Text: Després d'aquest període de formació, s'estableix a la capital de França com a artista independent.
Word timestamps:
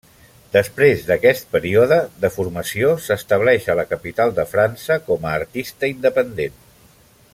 Després 0.53 1.03
d'aquest 1.09 1.51
període 1.55 1.99
de 2.23 2.31
formació, 2.37 2.89
s'estableix 3.09 3.69
a 3.69 3.77
la 3.81 3.85
capital 3.93 4.35
de 4.41 4.47
França 4.55 4.99
com 5.11 5.29
a 5.29 5.35
artista 5.45 5.93
independent. 5.95 6.59